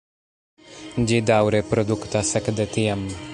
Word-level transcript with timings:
Ĝi 1.11 1.19
daŭre 1.31 1.61
produktas 1.75 2.33
ekde 2.41 2.67
tiam. 2.77 3.05